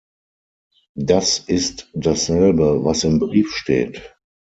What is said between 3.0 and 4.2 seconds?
im Brief steht.